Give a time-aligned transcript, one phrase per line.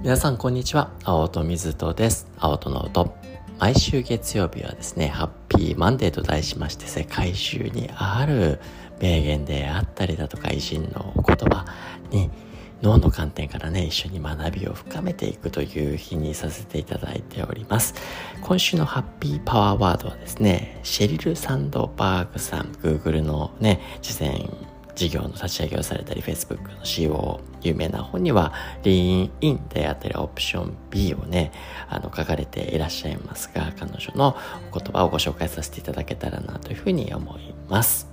[0.00, 0.92] 皆さんこんにちは。
[1.02, 2.28] 青戸水戸です。
[2.38, 3.12] 青戸の音。
[3.58, 8.60] 毎週月曜日はですねハッピーマンデーと題しまして世界中にある
[9.00, 11.66] 名言であったりだとか偉人の言葉
[12.12, 12.30] に
[12.80, 17.94] 脳の観点からね一緒に学びを深めていくという日にさせていただいております。
[18.40, 22.66] 今週のハッピーパワーワードはですねシェリル・サンドバーグさん。
[22.82, 24.48] Google のね事前
[24.98, 28.52] 事業の立ち上げをされたり Facebook の CO 有名な本には
[28.82, 31.52] リーンインであったりオプション B をね
[31.88, 34.36] あの書かれていらっしゃいますが彼女の
[34.72, 38.08] お言葉をご紹介させていただけたらなというふうに思います。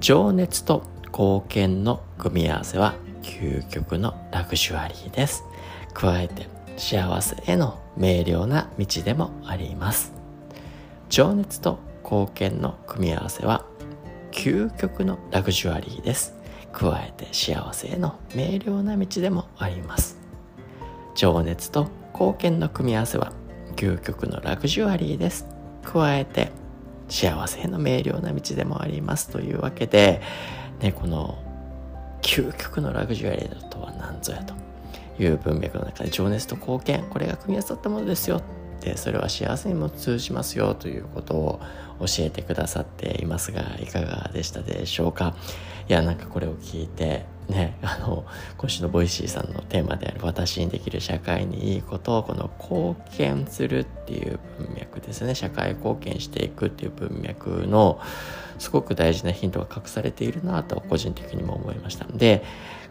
[0.00, 5.44] 情熱と貢献の組み合わせは究極のラグジュアリーです。
[5.92, 10.14] 加えて幸せへの明瞭な道でもあります。
[11.10, 13.66] 情熱と貢献の組み合わせは
[14.34, 16.34] 究極のラグジュアリーです。
[16.72, 20.18] 加えて幸せへの明瞭な道でもあります。
[21.14, 23.32] 情熱と貢献の組み合わせは
[23.76, 25.46] 究極のラグジュアリーです。
[25.84, 26.50] 加えて
[27.08, 29.30] 幸せへの明瞭な道でもあります。
[29.30, 30.20] というわけで、
[30.80, 31.38] ね、この
[32.20, 34.54] 究極のラグジュアリーとは何ぞやと
[35.22, 38.42] いう文脈の中で情熱と貢献これが組み合わさったものですよ。
[38.84, 41.60] てそれは幸せにも通じますよということを
[42.00, 45.34] 教えてくださっていますがいかがでしたでしょうか？
[45.88, 48.24] いやなんかこれを聞いてねあの
[48.56, 55.34] 今週のボイシーさんのテーマである私にできる社会にいいことをこの貢献するっていう文脈ですね。
[55.34, 58.00] 社会貢献していくっていう文脈の
[58.58, 62.06] すごく大事なヒントが隠されているなと個人的にも思いました。
[62.06, 62.42] で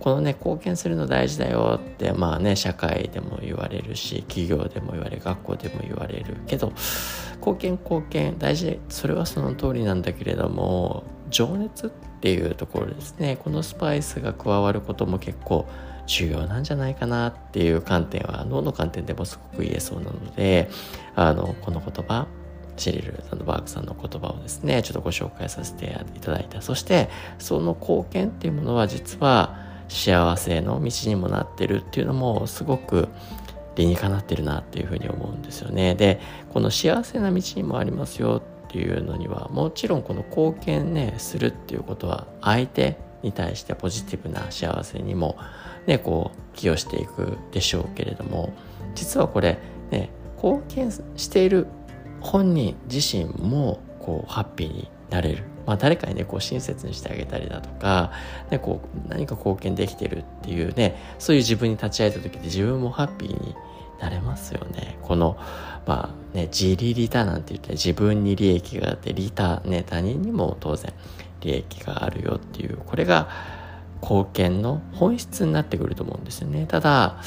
[0.00, 6.72] このね貢献するの大事だよってまあね社会でも言われるし企業でも言われ学校でも言われるけど
[7.36, 13.36] 貢献貢献大事それはその通りなんだけれども情熱っていうところですね。
[13.36, 15.66] このスパイスが加わることも結構
[16.06, 20.70] 重要なんじゃないかなっていう観点は脳の観点でもすごく言えそうなので
[21.14, 22.26] あのこの言葉
[22.76, 26.62] シェリル・サンドバーグさんの言葉をですねちょっとご紹介させていただいた。
[26.62, 27.08] そして
[27.38, 33.08] その貢献っていうものは実は幸せの道にもなってるっていうのもすごく
[33.76, 35.94] 理にかなってるなっていうふうに思うんですよね。
[35.94, 36.20] で
[36.52, 45.36] この幸せな道にもありますよっていうのにはもちろんこの貢献ねするっていうことは相手に対してポジティブな幸せにも
[45.86, 48.52] ねこう寄与していくでしょうけれども
[48.94, 49.58] 実はこれ
[49.90, 51.66] ね貢献している
[52.20, 58.12] 本人自身もこうハッピーになれる、まあ、誰かにねこう親切にしてあげたりだとか、
[58.50, 63.54] ね、こう何か貢献できてるっていうねそういう自分に立ち会えた時って自分もハッピーに
[64.00, 64.98] なれますよね。
[65.02, 65.36] この
[65.86, 70.92] まあね自利利他なんて言って自分に利益があって利他ね他人にも当然
[71.40, 73.28] 利益があるよっていうこれが
[74.02, 76.66] 貢献の本質になってくると思うんですよね。
[76.66, 77.18] ただ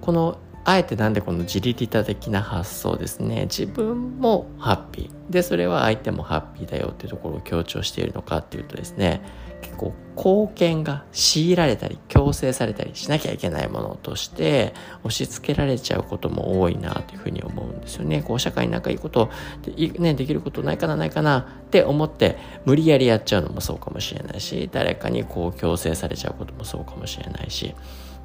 [0.00, 3.42] このあえてなんでこの自利利他的な発想ですね。
[3.42, 5.32] 自分もハッピー。
[5.32, 9.22] でそれは相手もハッピーだよっていうところを強調しているのかっていうとですね。
[9.62, 18.22] 結構貢献が強いられたり強制されたりしなきゃいけないものとして押し付けられちゃうことも多いなというふうに思うんですよね。
[18.22, 19.30] こう社会になんかいいこと
[19.62, 27.74] で,、ね、できることないかなないかなって思って無理やりやっちゃうのもそうかもしれないし誰かにこう強制されちゃうこともそうかもしれないし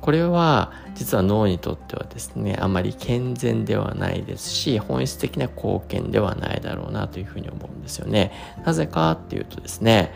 [0.04, 8.34] これは実は脳にとってはですねあまり健全ではないですし本質的な貢献ではないだろうなというふうに思うんですよね。
[8.66, 10.12] なぜかっていうとですね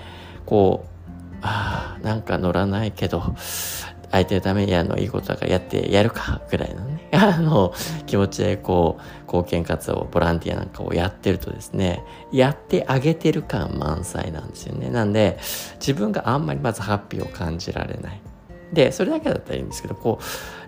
[0.45, 3.33] こうあなんか乗らないけど
[4.11, 7.73] 相手のためにあのいいことだからやってやるかぐらいのね あの
[8.07, 12.03] 気持ちでこう貢献活動ボランティアなんかをやってるとですね
[12.33, 15.37] やってあげてる感満載なんですよねなんで
[15.79, 18.21] 自分があんまりまずハッピーを感じられない
[18.73, 20.19] で、それだけだったらいいんですけど、こ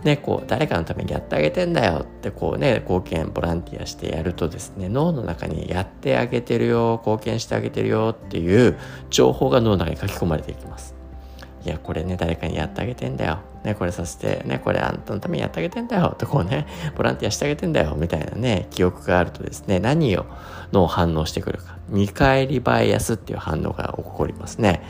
[0.01, 8.77] う、ね、こう、誰かのためにやってあげてんだよって、こうね、貢献、ボランティアしてやるとですね、脳の中にやってあげてるよ、貢献してあげてるよっていう
[9.09, 10.95] 情報が脳の中に書き込まれていきます。
[11.65, 13.39] いや、これね、誰かにやってあげてんだよ。
[13.65, 16.15] ね、これさせて、ね、これあんたのためにやってあげてんだよ。
[16.17, 16.65] とこうね、
[16.95, 17.95] ボランティアしてあげてんだよ。
[17.97, 20.25] みたいなね、記憶があるとですね、何を
[20.71, 21.77] 脳反応してくるか。
[21.89, 24.81] 見返りバイアスっていう反応が起こりますね。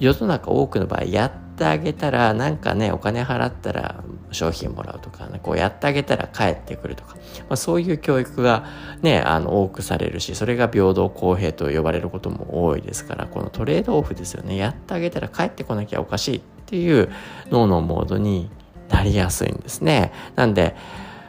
[0.00, 8.64] 世の中多くの場合、やっってあげたら、なんかね、お金払ったら商品もらうとか、ね、こうやってあげたら帰ってくるとか、まあ、そういう教育が
[9.02, 14.56] ね、あの、多くされるし、それが平等公平と呼ばれることも多いですから、このトレードオフですよね。
[14.56, 17.10] やってあげたら帰ってこなきゃおかしいっていう
[17.50, 18.50] 脳のモードに
[18.88, 20.12] なりやすいんですね。
[20.36, 20.76] なんで、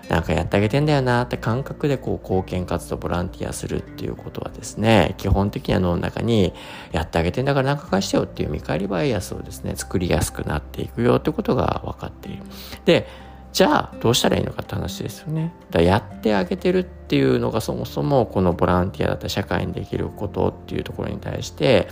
[0.09, 6.53] なんかやってあげてんだよなって感覚でこう貢献活動ボランティアするっていうことはですね基本的には脳の中に
[6.91, 12.43] やってあげてんだからなんか返してよっていう見返りバイアスをですね作りやすくなっていくよってことが分かっている。
[12.85, 13.07] で
[13.51, 15.53] じゃあどうしたらいいのかって話ですよね。
[15.71, 21.87] だやってあげてるっていうのがそもそもこのボランティアだったり社会にできることっていうところに対して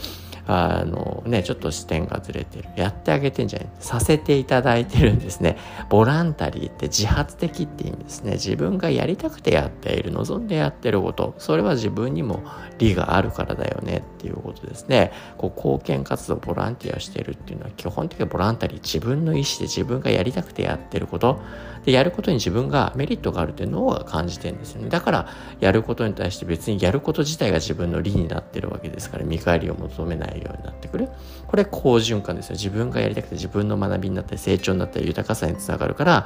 [0.48, 2.70] あのね、ちょっと視点がずれてる。
[2.76, 5.58] やってあげてんじゃないさせていただいてるんですね。
[5.90, 8.32] ボランタリーって自発的って意味ですね。
[8.34, 11.36] 自分がやりたくてやっている、望んでやってること。
[11.38, 12.44] それは自分にも
[12.78, 15.12] 利があるからだよねっていうことですね。
[15.38, 21.42] こう貢献活動、ボランティアしてるっていうのは基本的にボランタリー、自分の意思で自分がやりたくてやってること。
[21.86, 24.90] で、やることに自分がメリットがあるって脳が感じてるんですよね。
[24.90, 25.28] だから、
[25.60, 31.10] やることに対して別にやること自体が自分の利になってるわけですから、見返りを求めないようになってくる。
[31.48, 32.54] これ好循環ですよ。
[32.54, 36.26] 自分がやりたくて自分の学びになったり成長になったり豊かさにつながるから、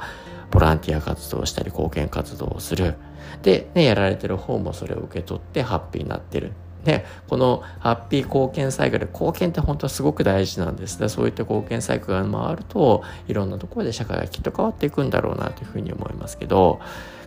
[0.50, 2.94] ボランティア活動をしたり貢献活動をする。
[3.42, 6.52] で、ね、やられてる方もそれを受け取ってハッピーになってる。
[6.84, 16.80] でこのハッピー貢献サイクル貢献って本当はすごく大事なんですでそういった貢献サイクルが回るといろんなところで社会がきっと変わっていくんだろうなというふうに思いますけど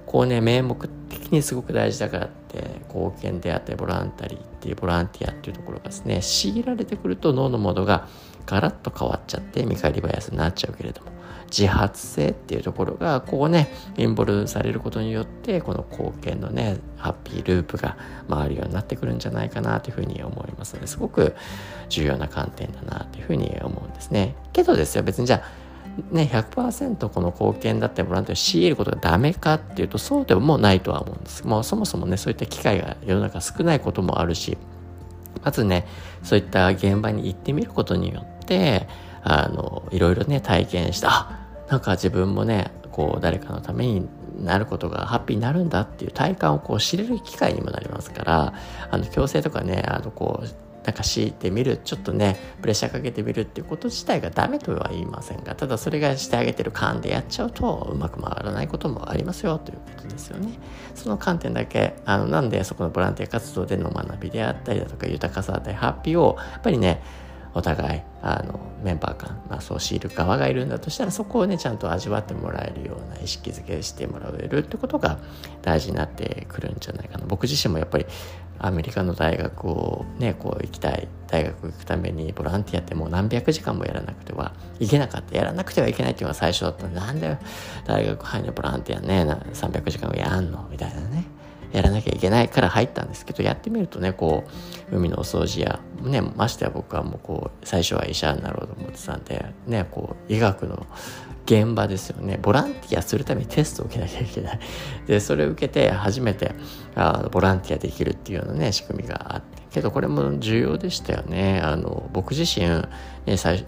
[0.05, 8.07] こうね名目的にすごく大事だからって貢献であったりボランタリーっていうボランティアっていうところがですね強いられてくると脳のモードが
[8.45, 11.15] ガラッと変わっちゃって見返りバイアスになっちゃうけれども
[11.49, 17.97] 自発性っていうところがこうねインボルされることによってこの貢献のねハッピーループが
[18.29, 21.35] 回るようになってくるんじゃないかなというふうに思いますのですごく
[21.89, 24.35] 重要な観点だなというふうに思うんですね。
[24.53, 25.64] けどですよ別にじゃあ
[26.11, 31.47] ね、100%この貢献だったりボランティアを強いることがダメかっていうとそうでもないとは思うんです。
[31.47, 34.57] もうそもそもねそういった機会が世の中少ないこともあるし
[35.43, 35.87] まずね
[36.23, 38.87] そういった現場に行ってみることによって
[39.23, 41.39] あのいろいろね体験した
[41.69, 44.07] なんか自分もねこう誰かのために
[44.39, 48.53] なることがハッピーになるんだっていう体感をこう知れる機会にもなりますから
[48.91, 60.53] あの強制とかねあのこうなんか強いてみるちょっとねプレッシャーかけてみるっていうこと自体がダメとは言いませんがただそれがしてあげてる感でやっちゃうとうまく回らないこともありますよということですよね。
[60.93, 67.01] その観点だけあのなんでそこのボランティア活動での学びであったりだとか豊かさだったりハッピーをやっぱりね
[67.55, 75.17] お互いあのメンバー間、まあ、そう強いる側がいるんだとしたらそこをねちゃんと味わってもらえるような意識づけしてもらえるってことが
[75.63, 77.25] 大事になってくるんじゃないかな。
[77.25, 78.05] 僕自身もやっぱり
[78.59, 87.37] アメリカの大学をねこう行きたい大学行くためにボランティアってもう何百時間もやらなくてはいけなかったやらなくてはいけないっていうのが最初だったんでなんで
[87.85, 90.67] 大学入るボランティアね300時間もやんの？
[90.69, 91.25] みたいなね。
[91.75, 94.45] やらなきゃいけないから入ったんですけどやってみるとねこ
[94.91, 100.87] う海のお掃除やねましてや僕はもうこう最初は医者になろうと思ってたんでねこう医学の
[101.45, 102.39] 現場ですよね。
[102.41, 104.59] ボランティアするためにテストを受けなきゃいけない。
[105.05, 106.55] でそれを受けて初めて
[106.95, 109.61] あボランティアできるっていうようなね仕組みがあって。
[109.71, 111.61] けどこれも重要でしたよね。
[111.61, 112.65] あの僕自身、
[113.25, 113.65] ね、最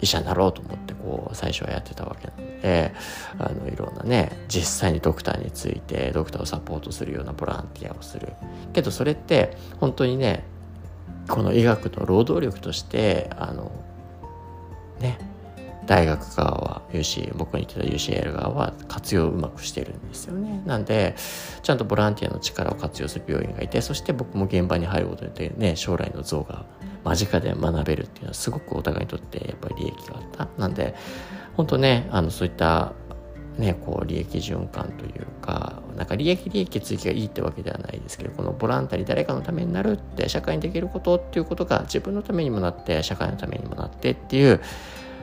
[0.00, 2.92] 医者になろうと思ってこう最初はやってたわけなので
[3.38, 8.32] あのいろんなね実際にドクターについてドクターをサポートするようなボランティアをする。
[8.72, 10.44] けどそれって本当にね
[11.28, 13.70] この医学の労働力としてあの
[15.00, 15.18] ね
[15.88, 20.62] 大学側は UC 僕に言ってた UCL 側は活用をうまくしてるんですよね。
[20.66, 21.16] なんで
[21.62, 26.66] ちゃんとボランティアの力を活用する病院がいてそして僕も現場に入ることによってね将来の像が
[27.04, 30.48] 間近で学べるっていうのはすごくお互いにとってやっぱり利益があった。
[30.58, 30.94] なんで
[31.56, 32.92] 本当ねあのそういった
[33.56, 44.60] ね、こう利益循環というかなんか利益利益追記がいいってわけではないですけどこのボランタリー誰かのためになるって社会にできることっていうことが自分のためにもなって社会のためにもなってっていう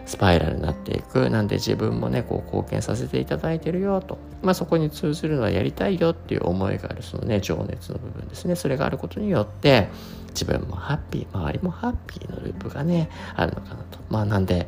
[0.06, 1.30] スパイラルになっていく。
[1.30, 8.56] なんで自分もねこう貢献させていただいてるよと、まあ、そこに通ずるのはやりたいよっていう思いがあるそのね情熱の部分ですね。
[8.56, 9.90] それがあることによって
[10.30, 14.00] 自分もハッピー周りもハッピーのループがねあるのかなと。
[14.10, 14.68] まあなんで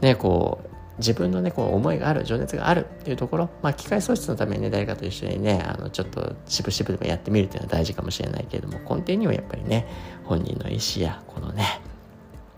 [0.00, 9.86] ねこう自分のねこう思いがある情熱があるっていうところまあ機械創出のためにね誰かと一緒にねあのちょっと渋々でもやってみるっていうのは大事かもしれないけれども根底にはやっぱりね
[10.24, 11.80] 本人の意思やこのね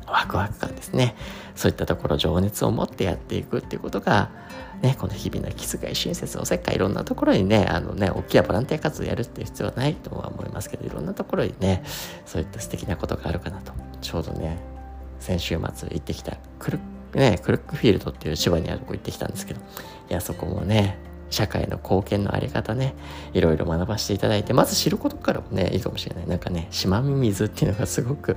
[0.07, 1.15] ワクワク感ですね。
[1.55, 4.31] そういったところ情熱を持ってやっていくっていうことが
[4.83, 11.83] ねこの日々の気遣い親切おせっかいいろんなところにねあのね大きなボランティア活動やるっていう必要はないとは思いますけどいろんなところにね
[12.27, 13.73] そういった素敵なことがあるかなと。
[14.01, 14.59] ちょうどね
[15.19, 16.79] 先週末行ってきたクル
[17.15, 19.61] ね、クルックフィールドっていう芝にあるとこ行ってきたんですけど
[20.11, 20.99] いやそこもね
[21.31, 22.95] 社会の貢献のあり方ね、
[23.33, 26.27] いろいろ学ばせていただいて、まず知ることからもね、いいかもしれない。
[26.27, 28.37] なんかね、島ミミズっていうのがすごく、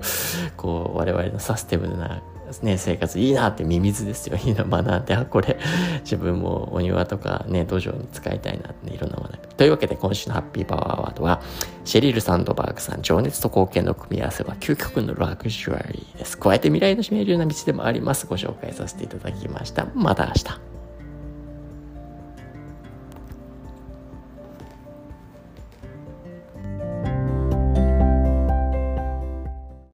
[0.58, 2.22] こう、我々のサステムな、
[2.64, 4.38] ね、生活いいなってミミズですよ。
[4.44, 5.60] いいな学んで、あ、これ、
[6.02, 9.38] 自分もお庭とかね、土壌に使いたいなって、ね、いろんな学び。
[9.56, 11.42] というわけで、今週のハッピーパワーアワードは、
[11.86, 16.38] シェリル・サンドバーグさん、情熱と貢献の組み合わせは究極のラグジュアリーです。
[16.40, 18.26] 加えて未来の締めるような道でもあります。
[18.26, 19.86] ご紹介させていただきました。
[19.94, 20.69] また明日。